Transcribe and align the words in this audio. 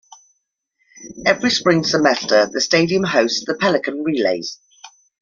Every 1.27 1.51
spring 1.51 1.83
semester, 1.83 2.47
the 2.47 2.59
stadium 2.59 3.03
hosts 3.03 3.45
the 3.45 3.53
Pelican 3.53 4.03
Relays. 4.03 4.57